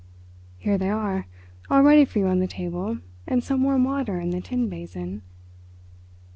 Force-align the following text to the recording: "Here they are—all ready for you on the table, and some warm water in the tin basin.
"Here 0.57 0.79
they 0.79 0.89
are—all 0.89 1.83
ready 1.83 2.05
for 2.05 2.17
you 2.17 2.25
on 2.25 2.39
the 2.39 2.47
table, 2.47 2.97
and 3.27 3.43
some 3.43 3.61
warm 3.61 3.83
water 3.83 4.19
in 4.19 4.31
the 4.31 4.41
tin 4.41 4.67
basin. 4.67 5.21